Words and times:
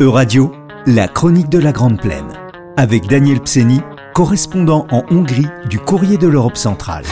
E-Radio, 0.00 0.50
la 0.86 1.08
chronique 1.08 1.50
de 1.50 1.58
la 1.58 1.72
Grande 1.72 2.00
Plaine. 2.00 2.32
Avec 2.78 3.06
Daniel 3.06 3.38
Pseni, 3.40 3.82
correspondant 4.14 4.86
en 4.90 5.04
Hongrie 5.10 5.48
du 5.68 5.78
Courrier 5.78 6.16
de 6.16 6.26
l'Europe 6.26 6.56
centrale. 6.56 7.04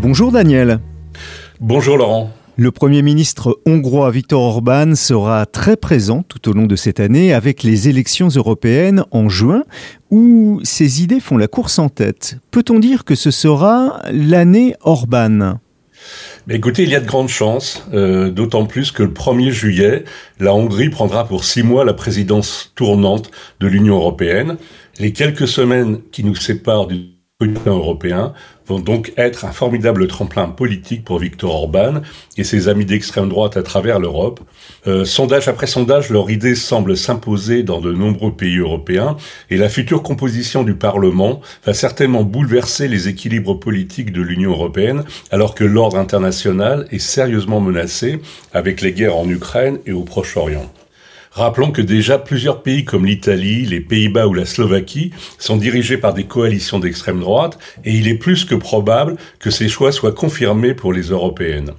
Bonjour 0.00 0.30
Daniel. 0.30 0.78
Bonjour 1.58 1.96
Laurent. 1.96 2.30
Le 2.56 2.70
Premier 2.70 3.02
ministre 3.02 3.58
hongrois 3.66 4.12
Viktor 4.12 4.40
Orban 4.40 4.94
sera 4.94 5.44
très 5.44 5.76
présent 5.76 6.22
tout 6.22 6.48
au 6.48 6.52
long 6.52 6.66
de 6.66 6.76
cette 6.76 7.00
année 7.00 7.34
avec 7.34 7.64
les 7.64 7.88
élections 7.88 8.28
européennes 8.28 9.02
en 9.10 9.28
juin 9.28 9.64
où 10.12 10.60
ses 10.62 11.02
idées 11.02 11.18
font 11.18 11.36
la 11.36 11.48
course 11.48 11.80
en 11.80 11.88
tête. 11.88 12.38
Peut-on 12.52 12.78
dire 12.78 13.04
que 13.04 13.16
ce 13.16 13.32
sera 13.32 14.00
l'année 14.12 14.76
Orban? 14.82 15.58
Mais 16.46 16.56
écoutez, 16.56 16.82
il 16.82 16.90
y 16.90 16.94
a 16.94 17.00
de 17.00 17.06
grandes 17.06 17.28
chances, 17.28 17.86
euh, 17.94 18.30
d'autant 18.30 18.66
plus 18.66 18.90
que 18.90 19.02
le 19.02 19.12
1er 19.12 19.50
juillet, 19.50 20.04
la 20.38 20.54
Hongrie 20.54 20.90
prendra 20.90 21.26
pour 21.26 21.44
six 21.44 21.62
mois 21.62 21.84
la 21.84 21.94
présidence 21.94 22.72
tournante 22.74 23.30
de 23.60 23.66
l'Union 23.66 23.96
européenne. 23.96 24.58
Les 24.98 25.12
quelques 25.12 25.48
semaines 25.48 26.02
qui 26.12 26.22
nous 26.22 26.34
séparent 26.34 26.86
du 26.86 27.13
européen 27.66 28.32
vont 28.66 28.78
donc 28.78 29.12
être 29.16 29.44
un 29.44 29.52
formidable 29.52 30.06
tremplin 30.06 30.48
politique 30.48 31.04
pour 31.04 31.18
Viktor 31.18 31.54
Orban 31.54 32.00
et 32.36 32.44
ses 32.44 32.68
amis 32.68 32.84
d'extrême 32.84 33.28
droite 33.28 33.56
à 33.56 33.62
travers 33.62 33.98
l'Europe. 33.98 34.40
Euh, 34.86 35.04
sondage 35.04 35.48
après 35.48 35.66
sondage, 35.66 36.10
leur 36.10 36.30
idée 36.30 36.54
semble 36.54 36.96
s'imposer 36.96 37.62
dans 37.62 37.80
de 37.80 37.92
nombreux 37.92 38.32
pays 38.32 38.58
européens 38.58 39.16
et 39.50 39.56
la 39.56 39.68
future 39.68 40.02
composition 40.02 40.62
du 40.62 40.74
Parlement 40.74 41.40
va 41.66 41.74
certainement 41.74 42.22
bouleverser 42.22 42.88
les 42.88 43.08
équilibres 43.08 43.58
politiques 43.58 44.12
de 44.12 44.22
l'Union 44.22 44.52
européenne 44.52 45.04
alors 45.30 45.54
que 45.54 45.64
l'ordre 45.64 45.98
international 45.98 46.86
est 46.90 46.98
sérieusement 46.98 47.60
menacé 47.60 48.20
avec 48.52 48.80
les 48.80 48.92
guerres 48.92 49.16
en 49.16 49.28
Ukraine 49.28 49.78
et 49.86 49.92
au 49.92 50.02
Proche-Orient. 50.02 50.70
Rappelons 51.34 51.72
que 51.72 51.82
déjà 51.82 52.16
plusieurs 52.16 52.62
pays 52.62 52.84
comme 52.84 53.04
l'Italie, 53.04 53.64
les 53.64 53.80
Pays-Bas 53.80 54.28
ou 54.28 54.34
la 54.34 54.46
Slovaquie 54.46 55.10
sont 55.38 55.56
dirigés 55.56 55.98
par 55.98 56.14
des 56.14 56.22
coalitions 56.22 56.78
d'extrême 56.78 57.18
droite 57.18 57.58
et 57.84 57.92
il 57.92 58.06
est 58.06 58.14
plus 58.14 58.44
que 58.44 58.54
probable 58.54 59.16
que 59.40 59.50
ces 59.50 59.68
choix 59.68 59.90
soient 59.90 60.12
confirmés 60.12 60.74
pour 60.74 60.92
les 60.92 61.10
européennes. 61.10 61.72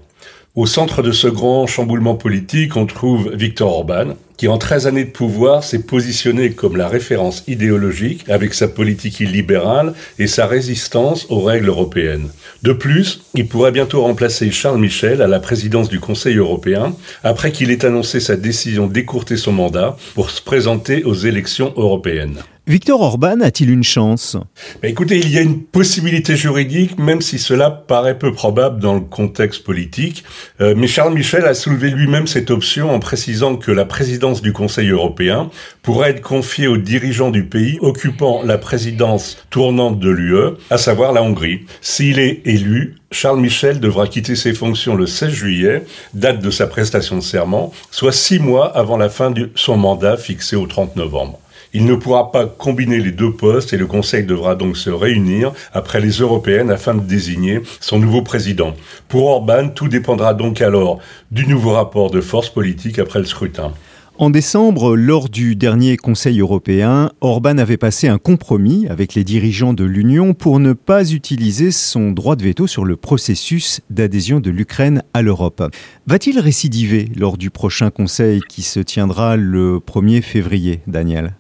Au 0.56 0.66
centre 0.66 1.02
de 1.02 1.12
ce 1.12 1.28
grand 1.28 1.68
chamboulement 1.68 2.16
politique, 2.16 2.78
on 2.78 2.86
trouve 2.86 3.30
Viktor 3.34 3.70
Orban, 3.70 4.16
qui 4.38 4.48
en 4.48 4.58
13 4.58 4.88
années 4.88 5.04
de 5.04 5.10
pouvoir 5.10 5.66
s'est 5.66 5.84
positionné 5.84 6.52
comme 6.52 6.78
la 6.78 6.88
référence 6.88 7.44
idéologique 7.48 8.24
avec 8.30 8.54
sa 8.54 8.70
politique 8.70 9.20
illibérale 9.20 9.94
et 10.18 10.28
sa 10.28 10.48
résistance 10.48 11.26
aux 11.30 11.42
règles 11.42 11.68
européennes. 11.68 12.30
De 12.64 12.72
plus, 12.72 13.24
il 13.34 13.50
pourrait 13.50 13.74
bientôt 13.74 14.04
remplacer 14.04 14.50
Charles 14.50 14.80
Michel 14.80 15.22
à 15.22 15.28
la 15.28 15.42
présidence 15.42 15.90
du 15.90 16.00
Conseil 16.00 16.38
européen 16.38 16.96
après 17.26 17.52
qu'il 17.52 17.70
ait 17.70 17.84
annoncé 17.84 18.22
sa 18.22 18.38
décision 18.38 18.88
d'écourter 18.88 19.36
son 19.36 19.52
mandat 19.52 19.98
pour 20.14 20.30
se 20.30 20.42
présenter 20.42 21.04
aux 21.04 21.16
élections 21.16 21.74
européennes. 21.76 22.40
Victor 22.68 23.00
Orban 23.00 23.42
a-t-il 23.42 23.70
une 23.70 23.84
chance? 23.84 24.38
Écoutez, 24.82 25.20
il 25.20 25.30
y 25.30 25.38
a 25.38 25.42
une 25.42 25.62
possibilité 25.62 26.36
juridique, 26.36 26.98
même 26.98 27.22
si 27.22 27.38
cela 27.38 27.70
paraît 27.70 28.18
peu 28.18 28.34
probable 28.34 28.80
dans 28.80 28.96
le 28.96 29.02
contexte 29.02 29.64
politique. 29.64 30.24
Euh, 30.62 30.74
mais 30.76 30.88
Charles 30.88 31.14
Michel 31.14 31.46
a 31.46 31.54
soulevé 31.54 31.92
lui-même 31.92 32.26
cette 32.26 32.50
option 32.50 32.90
en 32.90 32.98
précisant 32.98 33.56
que 33.56 33.72
la 33.72 33.86
présidence 33.86 34.42
du 34.42 34.52
Conseil 34.52 34.90
européen 34.90 35.52
pourrait 35.84 36.10
être 36.10 36.22
confiée 36.22 36.66
aux 36.66 36.78
dirigeants 36.78 37.30
du 37.30 37.44
pays 37.44 37.78
occupant 37.82 38.42
la 38.44 38.58
présidence 38.58 39.38
tournante 39.52 40.00
de 40.00 40.10
l'UE, 40.10 40.58
à 40.72 40.80
savoir 40.80 41.14
la 41.14 41.22
Hongrie. 41.22 41.66
S'il 41.82 42.18
est 42.18 42.42
élu, 42.46 42.96
Charles 43.12 43.42
Michel 43.42 43.80
devra 43.80 44.08
quitter 44.08 44.36
ses 44.36 44.56
fonctions 44.56 44.96
le 44.96 45.06
16 45.06 45.30
juillet, 45.30 45.84
date 46.16 46.42
de 46.42 46.50
sa 46.50 46.66
prestation 46.66 47.18
de 47.18 47.22
serment, 47.22 47.72
soit 47.92 48.12
six 48.12 48.40
mois 48.40 48.76
avant 48.76 48.98
la 48.98 49.10
fin 49.10 49.30
de 49.30 49.52
son 49.54 49.78
mandat 49.78 50.18
fixé 50.18 50.56
au 50.56 50.66
30 50.66 50.96
novembre. 50.96 51.40
Il 51.78 51.84
ne 51.84 51.96
pourra 51.96 52.32
pas 52.32 52.46
combiner 52.46 53.02
les 53.02 53.12
deux 53.12 53.34
postes 53.34 53.74
et 53.74 53.78
le 53.78 53.86
Conseil 53.86 54.24
devra 54.24 54.56
donc 54.56 54.78
se 54.78 54.90
réunir 54.90 55.52
après 55.74 56.00
les 56.00 56.22
européennes 56.22 56.72
afin 56.72 56.94
de 56.94 57.02
désigner 57.02 57.64
son 57.82 58.00
nouveau 58.00 58.22
président. 58.22 58.74
Pour 59.10 59.26
Orban, 59.26 59.68
tout 59.68 59.90
dépendra 59.90 60.34
donc 60.34 60.62
alors 60.62 61.00
du 61.32 61.46
nouveau 61.46 61.72
rapport 61.72 62.12
de 62.12 62.22
force 62.22 62.48
politique 62.50 62.98
après 62.98 63.20
le 63.20 63.26
scrutin. 63.26 63.74
En 64.18 64.30
décembre, 64.30 64.96
lors 64.96 65.28
du 65.28 65.58
dernier 65.58 65.98
Conseil 65.98 66.40
européen, 66.40 67.12
Orban 67.20 67.58
avait 67.58 67.76
passé 67.76 68.08
un 68.08 68.20
compromis 68.20 68.88
avec 68.88 69.14
les 69.14 69.26
dirigeants 69.26 69.74
de 69.74 69.84
l'Union 69.84 70.34
pour 70.34 70.62
ne 70.62 70.72
pas 70.72 71.12
utiliser 71.12 71.72
son 71.72 72.12
droit 72.14 72.38
de 72.38 72.44
veto 72.44 72.68
sur 72.68 72.86
le 72.86 72.96
processus 72.96 73.82
d'adhésion 73.90 74.40
de 74.40 74.50
l'Ukraine 74.50 75.04
à 75.14 75.22
l'Europe. 75.22 75.62
Va-t-il 76.08 76.40
récidiver 76.40 77.12
lors 77.18 77.36
du 77.36 77.50
prochain 77.50 77.90
Conseil 77.90 78.40
qui 78.48 78.62
se 78.62 78.80
tiendra 78.80 79.36
le 79.36 79.80
1er 79.86 80.22
février, 80.22 80.80
Daniel? 80.88 81.34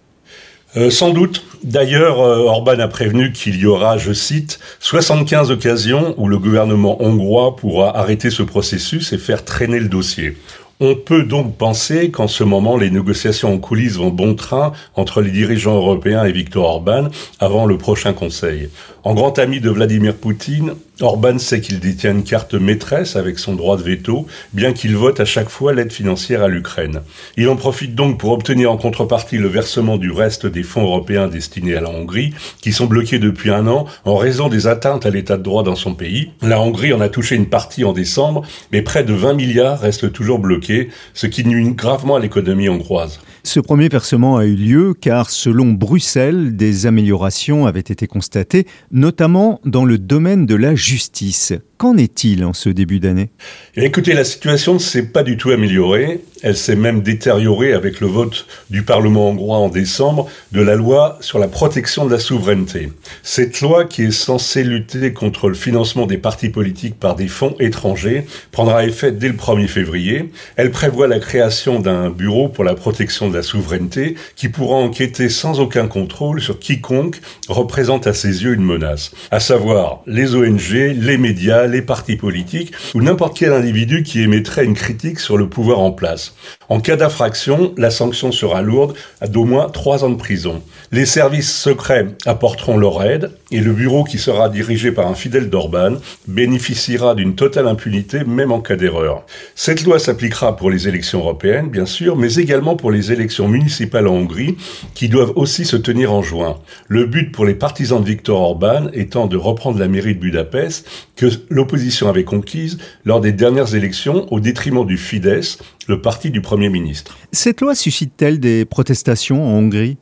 Euh, 0.78 0.90
sans 0.90 1.12
doute. 1.12 1.44
D'ailleurs, 1.63 2.19
euh, 2.19 2.46
Orban 2.46 2.80
a 2.80 2.88
prévenu 2.88 3.31
qu'il 3.31 3.58
y 3.58 3.66
aura, 3.66 3.97
je 3.97 4.13
cite, 4.13 4.59
75 4.80 5.52
occasions 5.52 6.13
où 6.18 6.28
le 6.28 6.38
gouvernement 6.38 7.02
hongrois 7.02 7.56
pourra 7.56 7.97
arrêter 7.97 8.30
ce 8.30 8.44
processus 8.44 9.13
et 9.13 9.18
faire 9.18 9.44
traîner 9.44 9.80
le 9.80 9.90
dossier. 9.90 10.38
On 10.81 10.94
peut 10.94 11.24
donc 11.24 11.56
penser 11.58 12.12
qu'en 12.12 12.28
ce 12.28 12.44
moment, 12.44 12.75
les 12.75 12.90
négociations 12.90 13.53
en 13.53 13.59
coulisses 13.59 13.96
vont 13.96 14.09
bon 14.09 14.36
train 14.36 14.74
entre 14.96 15.22
les 15.22 15.31
dirigeants 15.31 15.78
européens 15.78 16.25
et 16.25 16.34
Viktor 16.34 16.66
Orban 16.66 17.07
avant 17.40 17.66
le 17.66 17.78
prochain 17.78 18.12
Conseil. 18.12 18.69
En 19.05 19.13
grand 19.13 19.38
ami 19.38 19.59
de 19.59 19.69
Vladimir 19.69 20.16
Poutine, 20.16 20.73
Orban 20.99 21.38
sait 21.38 21.61
qu'il 21.61 21.79
détient 21.79 22.09
une 22.09 22.23
carte 22.23 22.55
maîtresse 22.55 23.16
avec 23.16 23.38
son 23.38 23.53
droit 23.53 23.77
de 23.77 23.83
veto, 23.83 24.25
bien 24.51 24.73
qu'il 24.73 24.95
vote 24.95 25.19
à 25.19 25.25
chaque 25.25 25.49
fois 25.49 25.73
l'aide 25.73 25.91
financière 25.91 26.41
à 26.41 26.47
l'Ukraine. 26.47 27.01
Il 27.38 27.47
en 27.49 27.55
profite 27.55 27.94
donc 27.94 28.17
pour 28.17 28.31
obtenir 28.31 28.71
en 28.71 28.77
contrepartie 28.77 29.38
le 29.38 29.47
versement 29.47 29.97
du 29.97 30.09
reste 30.09 30.47
des 30.47 30.63
fonds 30.63 30.81
européens 30.81 31.27
destinés 31.27 31.75
à 31.75 31.81
la 31.81 31.91
Hongrie, 31.91 32.33
qui 32.61 32.73
sont 32.73 32.88
bloqués 32.88 33.19
depuis 33.19 33.51
un 33.51 33.67
an 33.67 33.85
en 34.05 34.15
raison 34.15 34.49
des 34.49 34.65
atteintes 34.65 35.05
à 35.05 35.11
l'état 35.11 35.38
de 35.38 35.44
droit 35.44 35.61
dans 35.61 35.75
son 35.75 35.94
pays. 35.94 36.31
La 36.41 36.59
Hongrie 36.59 36.91
en 36.91 36.99
a 36.99 37.07
touché 37.07 37.35
une 37.35 37.45
partie 37.45 37.83
en 37.83 37.94
décembre, 37.94 38.41
mais 38.71 38.81
près 38.81 39.03
de 39.03 39.13
20 39.13 39.35
milliards 39.35 39.81
restent 39.81 40.11
toujours 40.11 40.39
bloqués 40.39 40.89
ce 41.13 41.27
qui 41.27 41.45
nuit 41.45 41.75
gravement 41.75 42.15
à 42.15 42.19
l'économie 42.19 42.69
hongroise. 42.69 43.19
Ce 43.45 43.59
premier 43.59 43.89
versement 43.89 44.38
a 44.38 44.45
eu 44.45 44.55
lieu 44.55 44.95
car, 44.99 45.29
selon 45.29 45.67
Bruxelles, 45.67 46.55
des 46.55 46.88
améliorations 46.88 47.67
avaient 47.67 47.79
été 47.79 48.07
constatées, 48.07 48.65
notamment 48.95 49.59
dans 49.66 49.85
le 49.85 49.97
domaine 50.00 50.45
de 50.45 50.56
la 50.56 50.73
justice. 50.73 51.53
Qu'en 51.78 51.97
est-il 51.97 52.46
en 52.46 52.53
ce 52.53 52.69
début 52.69 53.02
d'année? 53.02 53.30
Écoutez, 53.75 54.13
la 54.13 54.24
situation 54.24 54.75
ne 54.75 54.80
s'est 54.80 55.08
pas 55.08 55.24
du 55.24 55.36
tout 55.36 55.52
améliorée. 55.52 56.22
Elle 56.41 56.56
s'est 56.56 56.75
même 56.75 57.02
détériorée 57.02 57.74
avec 57.74 58.00
le 58.00 58.08
vote 58.08 58.46
du 58.69 58.84
Parlement 58.84 59.30
hongrois 59.30 59.58
en 59.58 59.68
décembre 59.68 60.30
de 60.53 60.62
la 60.62 60.75
loi 60.75 61.18
sur 61.19 61.40
la 61.40 61.50
protection 61.50 62.06
de 62.06 62.12
la 62.12 62.19
souveraineté. 62.19 62.91
Cette 63.24 63.59
loi, 63.59 63.86
qui 63.86 64.03
est 64.03 64.12
censée 64.12 64.63
lutter 64.63 65.12
contre 65.12 65.50
le 65.50 65.56
financement 65.56 66.06
des 66.06 66.18
partis 66.18 66.50
politiques 66.50 67.00
par 67.00 67.16
des 67.16 67.28
fonds 67.28 67.56
étrangers, 67.59 68.25
prendra 68.52 68.86
effet 68.86 69.12
dès 69.12 69.28
le 69.28 69.34
1er 69.34 69.68
février. 69.68 70.31
Elle 70.56 70.72
prévoit 70.72 71.07
la 71.07 71.19
création 71.19 71.80
d'un 71.80 72.09
bureau 72.09 72.47
pour 72.47 72.63
la 72.63 72.75
protection 72.75 73.30
de 73.30 73.36
la 73.36 73.44
souveraineté 73.44 74.16
qui 74.36 74.47
pourra 74.47 74.75
enquêter 74.75 75.30
sans 75.30 75.59
aucun 75.59 75.88
contrôle 75.88 76.42
sur 76.42 76.59
quiconque 76.59 77.19
représente 77.50 78.07
à 78.07 78.13
ses 78.13 78.44
yeux 78.44 78.53
une 78.53 78.63
menace, 78.63 79.12
à 79.31 79.40
savoir 79.40 80.02
les 80.07 80.36
ONG, 80.36 80.72
les 80.72 81.18
médias, 81.18 81.64
les 81.67 81.81
partis 81.81 82.15
politiques 82.15 82.73
ou 82.93 83.01
n'importe 83.01 83.37
quel 83.37 83.53
individu 83.53 84.03
qui 84.03 84.21
émettrait 84.21 84.65
une 84.65 84.73
critique 84.73 85.19
sur 85.19 85.37
le 85.37 85.49
pouvoir 85.49 85.79
en 85.79 85.91
place. 85.91 86.35
En 86.69 86.79
cas 86.79 86.95
d'infraction, 86.95 87.73
la 87.77 87.91
sanction 87.91 88.31
sera 88.31 88.61
lourde 88.61 88.95
d'au 89.27 89.45
moins 89.45 89.69
trois 89.69 90.03
ans 90.03 90.09
de 90.09 90.17
prison. 90.17 90.61
Les 90.91 91.05
services 91.05 91.53
secrets 91.53 92.07
apporteront 92.25 92.77
leur 92.77 93.03
aide 93.03 93.31
et 93.51 93.59
le 93.59 93.73
bureau 93.73 94.03
qui 94.03 94.17
sera 94.17 94.49
dirigé 94.49 94.91
par 94.91 95.07
un 95.07 95.15
fidèle 95.15 95.49
d'Orban 95.49 95.95
bénéficiera 96.27 97.15
d'une 97.15 97.35
totale 97.35 97.67
impunité 97.67 98.23
même 98.23 98.51
en 98.51 98.61
cas 98.61 98.75
d'erreur. 98.75 99.25
Cette 99.55 99.83
loi 99.83 99.99
s'appliquera 99.99 100.55
pour 100.55 100.69
les 100.69 100.87
élections 100.87 101.19
européennes, 101.19 101.69
bien 101.69 101.85
sûr, 101.85 102.15
mais 102.15 102.35
également 102.35 102.75
pour 102.75 102.91
les 102.91 103.11
élections 103.11 103.47
municipales 103.47 104.07
en 104.07 104.15
Hongrie 104.15 104.57
qui 104.94 105.09
doivent 105.09 105.33
aussi 105.35 105.65
se 105.65 105.75
tenir 105.75 106.13
en 106.13 106.21
juin. 106.21 106.57
Le 106.88 107.06
but 107.06 107.31
pour 107.31 107.45
les 107.45 107.56
partisans 107.56 108.01
de 108.01 108.07
Viktor 108.07 108.39
Orban 108.39 108.88
étant 108.94 109.27
de 109.27 109.38
reprendre 109.38 109.79
la 109.79 109.88
mairie 109.88 110.15
de 110.15 110.19
Budapest 110.19 110.88
que 111.15 111.27
l'opposition 111.56 112.10
avait 112.10 112.24
conquise 112.24 112.78
lors 113.06 113.22
des 113.22 113.31
dernières 113.31 113.75
élections 113.75 114.31
au 114.31 114.40
détriment 114.40 114.86
du 114.86 114.98
Fidesz, 114.98 115.57
le 115.88 116.02
parti 116.02 116.30
du 116.30 116.42
Premier 116.42 116.69
ministre. 116.69 117.18
Cette 117.31 117.62
loi 117.62 117.74
suscite-t-elle 117.74 118.40
des 118.40 118.66
protestations 118.66 119.44
en 119.44 119.60
Hongrie? 119.60 119.98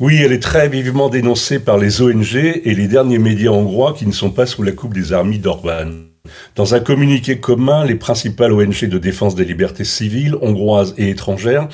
Oui, 0.00 0.16
elle 0.16 0.32
est 0.32 0.42
très 0.42 0.68
vivement 0.68 1.10
dénoncée 1.10 1.58
par 1.58 1.76
les 1.76 2.00
ONG 2.00 2.34
et 2.34 2.74
les 2.74 2.88
derniers 2.88 3.18
médias 3.18 3.50
hongrois 3.50 3.92
qui 3.92 4.06
ne 4.06 4.12
sont 4.12 4.30
pas 4.30 4.46
sous 4.46 4.62
la 4.62 4.72
coupe 4.72 4.94
des 4.94 5.12
armées 5.12 5.38
d'Orban. 5.38 6.09
Dans 6.54 6.74
un 6.74 6.80
communiqué 6.80 7.38
commun, 7.38 7.84
les 7.84 7.94
principales 7.94 8.52
ONG 8.52 8.84
de 8.84 8.98
défense 8.98 9.34
des 9.34 9.44
libertés 9.44 9.84
civiles, 9.84 10.36
hongroises 10.42 10.94
et 10.98 11.08
étrangères, 11.08 11.68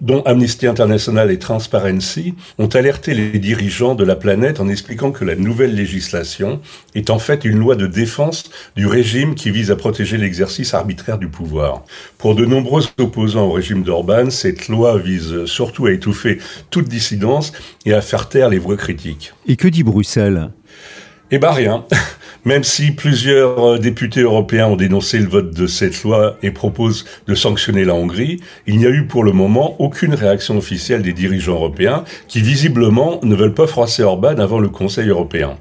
dont 0.00 0.22
Amnesty 0.22 0.66
International 0.66 1.30
et 1.30 1.38
Transparency, 1.38 2.34
ont 2.58 2.66
alerté 2.66 3.14
les 3.14 3.38
dirigeants 3.38 3.94
de 3.94 4.04
la 4.04 4.16
planète 4.16 4.58
en 4.58 4.68
expliquant 4.68 5.12
que 5.12 5.24
la 5.24 5.36
nouvelle 5.36 5.74
législation 5.74 6.60
est 6.94 7.10
en 7.10 7.20
fait 7.20 7.44
une 7.44 7.58
loi 7.58 7.76
de 7.76 7.86
défense 7.86 8.50
du 8.74 8.86
régime 8.86 9.34
qui 9.36 9.50
vise 9.50 9.70
à 9.70 9.76
protéger 9.76 10.16
l'exercice 10.16 10.74
arbitraire 10.74 11.18
du 11.18 11.28
pouvoir. 11.28 11.84
Pour 12.18 12.34
de 12.34 12.44
nombreux 12.44 12.82
opposants 12.98 13.46
au 13.46 13.52
régime 13.52 13.84
d'Orban, 13.84 14.30
cette 14.30 14.66
loi 14.68 14.98
vise 14.98 15.44
surtout 15.44 15.86
à 15.86 15.92
étouffer 15.92 16.38
toute 16.70 16.88
dissidence 16.88 17.52
et 17.86 17.92
à 17.92 18.00
faire 18.00 18.28
taire 18.28 18.48
les 18.48 18.58
voix 18.58 18.76
critiques. 18.76 19.32
Et 19.46 19.56
que 19.56 19.68
dit 19.68 19.84
Bruxelles? 19.84 20.50
Eh 21.34 21.38
ben 21.38 21.50
rien. 21.50 21.86
Même 22.44 22.62
si 22.62 22.90
plusieurs 22.90 23.76
euh, 23.76 23.78
députés 23.78 24.20
européens 24.20 24.66
ont 24.66 24.76
dénoncé 24.76 25.18
le 25.18 25.28
vote 25.28 25.54
de 25.54 25.66
cette 25.66 26.02
loi 26.02 26.36
et 26.42 26.50
proposent 26.50 27.06
de 27.26 27.34
sanctionner 27.34 27.86
la 27.86 27.94
Hongrie, 27.94 28.40
il 28.66 28.76
n'y 28.76 28.84
a 28.84 28.90
eu 28.90 29.06
pour 29.06 29.24
le 29.24 29.32
moment 29.32 29.80
aucune 29.80 30.12
réaction 30.12 30.58
officielle 30.58 31.00
des 31.00 31.14
dirigeants 31.14 31.54
européens 31.54 32.04
qui 32.28 32.42
visiblement 32.42 33.18
ne 33.22 33.34
veulent 33.34 33.54
pas 33.54 33.66
froisser 33.66 34.02
Orban 34.02 34.38
avant 34.40 34.58
le 34.58 34.68
Conseil 34.68 35.08
européen. 35.08 35.56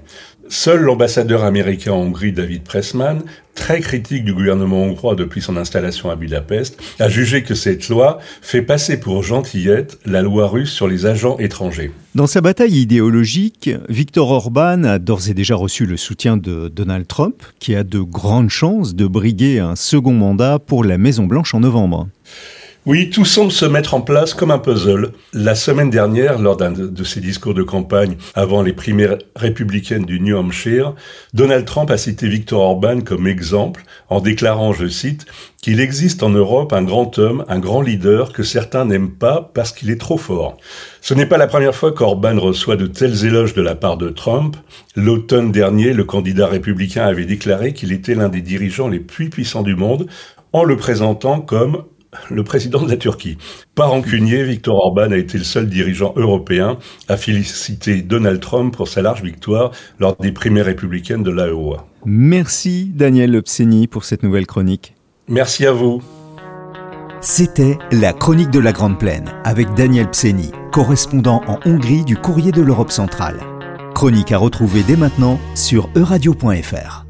Seul 0.54 0.82
l'ambassadeur 0.82 1.46
américain 1.46 1.94
en 1.94 2.00
Hongrie, 2.00 2.34
David 2.34 2.64
Pressman, 2.64 3.24
très 3.56 3.80
critique 3.80 4.26
du 4.26 4.34
gouvernement 4.34 4.84
hongrois 4.84 5.16
depuis 5.16 5.42
son 5.42 5.56
installation 5.56 6.12
à 6.12 6.18
Budapest, 6.18 6.78
a 7.00 7.08
jugé 7.08 7.42
que 7.42 7.56
cette 7.56 7.88
loi 7.88 8.20
fait 8.42 8.62
passer 8.62 9.00
pour 9.00 9.24
gentillette 9.24 9.98
la 10.06 10.22
loi 10.22 10.50
russe 10.50 10.70
sur 10.70 10.90
les 10.90 11.06
agents 11.06 11.38
étrangers. 11.40 11.92
Dans 12.16 12.28
sa 12.28 12.42
bataille 12.42 12.82
idéologique, 12.82 13.70
Viktor 13.88 14.30
Orban 14.30 14.84
a 14.84 15.00
d'ores 15.00 15.30
et 15.30 15.34
déjà 15.34 15.56
reçu 15.56 15.86
le 15.86 15.96
soutien 15.96 16.36
de 16.36 16.68
Donald 16.68 17.08
Trump, 17.08 17.44
qui 17.60 17.74
a 17.74 17.86
de 17.86 18.02
grandes 18.02 18.50
chances 18.50 18.94
de 18.94 19.08
briguer 19.08 19.60
un 19.60 19.78
second 19.78 20.14
mandat 20.14 20.60
pour 20.60 20.84
la 20.84 20.98
Maison-Blanche 20.98 21.56
en 21.56 21.62
novembre. 21.62 22.10
Oui, 22.88 23.12
tout 23.12 23.26
semble 23.26 23.52
se 23.52 23.66
mettre 23.66 23.94
en 23.94 24.02
place 24.02 24.34
comme 24.34 24.50
un 24.50 24.58
puzzle. 24.58 25.12
La 25.34 25.54
semaine 25.54 25.92
dernière, 25.92 26.40
lors 26.40 26.58
d'un 26.58 26.72
de 26.72 27.04
ses 27.04 27.22
discours 27.22 27.54
de 27.54 27.62
campagne 27.62 28.18
avant 28.34 28.64
les 28.64 28.74
primaires 28.74 29.20
républicaines 29.36 30.04
du 30.04 30.20
New 30.20 30.36
Hampshire, 30.36 30.96
Donald 31.36 31.66
Trump 31.66 31.92
a 31.92 31.98
cité 32.00 32.28
Viktor 32.28 32.60
Orban 32.60 33.02
comme 33.02 33.28
exemple 33.28 33.84
en 34.10 34.20
déclarant, 34.20 34.74
je 34.74 34.88
cite, 34.88 35.28
qu'il 35.62 35.80
existe 35.80 36.24
en 36.24 36.32
Europe 36.32 36.74
un 36.74 36.82
grand 36.82 37.20
homme, 37.20 37.46
un 37.50 37.60
grand 37.60 37.84
leader 37.84 38.34
que 38.34 38.42
certains 38.42 38.86
n'aiment 38.86 39.12
pas 39.12 39.52
parce 39.54 39.74
qu'il 39.74 39.92
est 39.92 40.02
trop 40.02 40.18
fort. 40.18 40.58
Ce 41.02 41.14
n'est 41.14 41.28
pas 41.28 41.38
la 41.38 41.46
première 41.46 41.76
fois 41.76 41.92
qu'Orban 41.92 42.40
reçoit 42.40 42.78
de 42.78 42.88
tels 42.88 43.26
éloges 43.26 43.54
de 43.54 43.62
la 43.62 43.76
part 43.76 43.98
de 43.98 44.10
Trump. 44.10 44.58
L'automne 44.96 45.52
dernier, 45.52 45.94
le 45.94 46.04
candidat 46.04 46.48
républicain 46.48 47.06
avait 47.06 47.26
déclaré 47.26 47.74
qu'il 47.74 47.92
était 47.92 48.16
l'un 48.16 48.30
des 48.30 48.42
dirigeants 48.42 48.88
les 48.88 49.00
plus 49.00 49.30
puissants 49.30 49.62
du 49.62 49.76
monde 49.76 50.08
en 50.54 50.64
le 50.64 50.76
présentant 50.76 51.42
comme 51.42 51.84
le 52.30 52.44
président 52.44 52.82
de 52.82 52.90
la 52.90 52.98
Turquie. 52.98 53.38
Par 53.76 53.90
rancunier, 53.90 54.44
Viktor 54.44 54.76
Orban 54.76 55.12
a 55.12 55.18
été 55.18 55.38
le 55.38 55.44
seul 55.44 55.68
dirigeant 55.68 56.14
européen 56.16 56.78
à 57.08 57.18
féliciter 57.18 58.02
Donald 58.02 58.40
Trump 58.40 58.76
pour 58.76 58.88
sa 58.88 59.02
large 59.02 59.24
victoire 59.24 59.72
lors 60.00 60.16
des 60.18 60.32
primaires 60.32 60.66
républicaines 60.66 61.24
de 61.24 61.32
l'AEOA. 61.32 61.88
Merci 62.06 62.92
Daniel 62.94 63.32
Lepseni 63.32 63.88
pour 63.88 64.04
cette 64.04 64.24
nouvelle 64.24 64.48
chronique. 64.48 64.96
Merci 65.28 65.66
à 65.66 65.72
vous. 65.72 66.02
C'était 67.22 67.78
la 67.92 68.14
chronique 68.14 68.50
de 68.50 68.60
la 68.60 68.72
Grande 68.72 68.98
Plaine 68.98 69.32
avec 69.44 69.74
Daniel 69.76 70.10
Pseni, 70.10 70.52
correspondant 70.72 71.44
en 71.48 71.60
Hongrie 71.66 72.04
du 72.04 72.18
Courrier 72.18 72.52
de 72.52 72.62
l'Europe 72.62 72.92
centrale. 72.92 73.40
Chronique 73.94 74.32
à 74.32 74.40
retrouver 74.40 74.82
dès 74.88 74.96
maintenant 74.96 75.40
sur 75.54 75.88
euradio.fr. 75.96 77.06